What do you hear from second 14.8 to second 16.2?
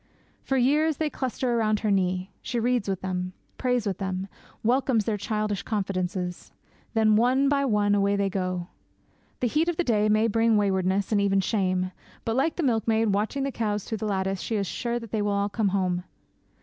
they will all come home.